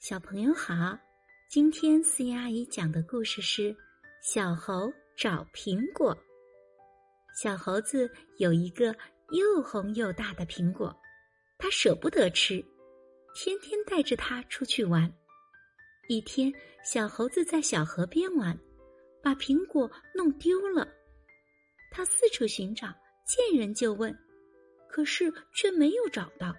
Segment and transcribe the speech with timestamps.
[0.00, 0.98] 小朋友好，
[1.50, 3.70] 今天思妍阿姨讲的故事是
[4.22, 6.16] 《小猴找苹果》。
[7.38, 8.96] 小猴子有一个
[9.28, 10.98] 又红又大的苹果，
[11.58, 12.64] 他舍不得吃，
[13.34, 15.12] 天天带着它出去玩。
[16.08, 16.50] 一天，
[16.82, 18.58] 小猴子在小河边玩，
[19.22, 20.88] 把苹果弄丢了。
[21.92, 22.86] 他四处寻找，
[23.26, 24.18] 见人就问，
[24.88, 26.56] 可是却没有找到。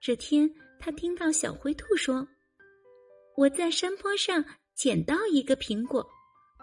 [0.00, 0.50] 这天，
[0.80, 2.26] 他听到小灰兔说。
[3.36, 4.42] 我在山坡上
[4.74, 6.06] 捡到一个苹果，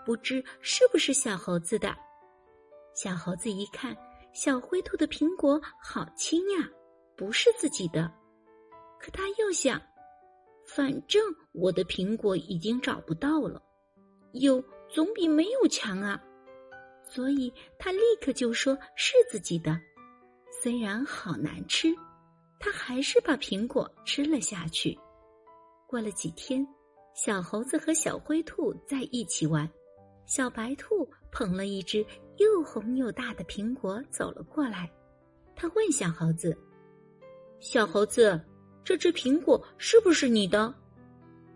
[0.04, 1.96] 不知是不是小猴子的。
[2.96, 3.96] 小猴子一看，
[4.34, 6.68] 小灰兔的苹果好轻呀，
[7.16, 8.12] 不是自己的。
[9.00, 9.80] 可他又想，
[10.66, 13.62] 反正我的苹果已经找不到了，
[14.32, 16.20] 有总比没有强啊。
[17.04, 19.80] 所以他立刻就说是自己的。
[20.62, 21.94] 虽然好难吃，
[22.60, 24.98] 他还是把苹果吃了下去。
[25.94, 26.68] 过了几天，
[27.14, 29.70] 小猴子和小灰兔在一起玩，
[30.26, 32.04] 小白兔捧了一只
[32.38, 34.92] 又红又大的苹果走了过来。
[35.56, 36.58] 他问小猴子
[37.62, 38.42] ：“小猴子，
[38.84, 40.74] 这只苹果是不是你的？”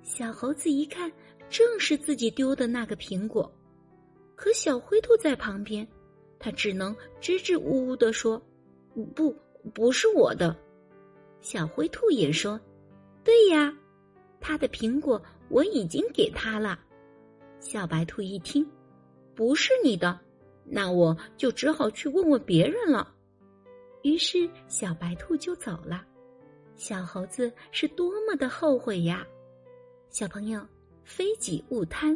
[0.05, 1.11] 小猴子一看，
[1.49, 3.51] 正是自己丢的那个苹果。
[4.35, 5.87] 可小灰兔在旁边，
[6.37, 8.39] 他只能支支吾吾的说
[9.15, 9.35] ：“不，
[9.73, 10.55] 不是我的。”
[11.41, 12.61] 小灰兔也说
[13.25, 13.75] ：“对呀。”
[14.39, 16.79] 他的苹果我已经给他了。
[17.59, 18.65] 小白兔一听，
[19.35, 20.19] 不是你的，
[20.63, 23.13] 那我就只好去问问别人了。
[24.03, 26.05] 于是小白兔就走了。
[26.75, 29.25] 小猴子是多么的后悔呀！
[30.09, 30.63] 小朋友，
[31.03, 32.15] 非己勿贪，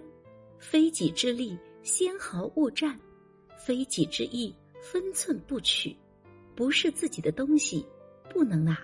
[0.60, 2.98] 非己之力先毫勿占，
[3.58, 5.98] 非己之意分寸不取，
[6.56, 7.84] 不是自己的东西
[8.30, 8.78] 不能拿。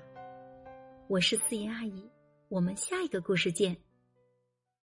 [1.08, 2.10] 我是四爷阿姨。
[2.50, 3.87] 我们下一个故事见。